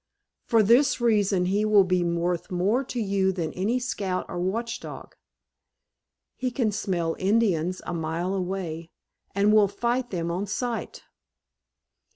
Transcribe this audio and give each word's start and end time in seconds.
For 0.47 0.63
this 0.63 0.99
reason 0.99 1.45
he 1.45 1.63
will 1.63 1.83
be 1.83 2.03
worth 2.03 2.49
more 2.49 2.83
to 2.85 2.99
you 2.99 3.31
than 3.31 3.53
any 3.53 3.77
scout 3.77 4.25
or 4.27 4.39
watch 4.39 4.79
dog; 4.79 5.15
he 6.35 6.49
can 6.49 6.71
smell 6.71 7.15
Indians 7.19 7.83
a 7.85 7.93
mile 7.93 8.33
away, 8.33 8.89
and 9.35 9.53
will 9.53 9.67
fight 9.67 10.09
them 10.09 10.31
on 10.31 10.47
sight." 10.47 11.03